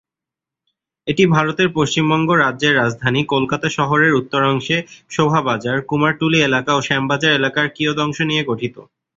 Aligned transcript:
এটি 1.07 1.23
ভারতের 1.27 1.69
পশ্চিমবঙ্গ 1.75 2.29
রাজ্যের 2.35 2.73
রাজধানী 2.75 3.21
কলকাতা 3.25 3.67
শহরের 3.77 4.11
উত্তরাংশে 4.13 4.77
শোভাবাজার, 5.11 5.77
কুমারটুলি 5.89 6.39
এলাকা 6.41 6.71
ও 6.75 6.81
শ্যামবাজার 6.81 7.37
এলাকার 7.39 7.67
কিয়দংশ 7.75 8.17
নিয়ে 8.29 8.43
গঠিত। 8.43 8.75